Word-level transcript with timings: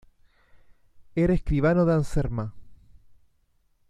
Era 1.13 1.35
escribano 1.35 1.85
de 1.85 1.93
Anserma. 1.93 2.55